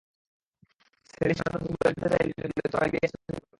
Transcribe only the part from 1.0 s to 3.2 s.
সেলিম, শাহাদাত, রুবেল যেতে চাইলে আমি বলি, তোরা লিবিয়ায়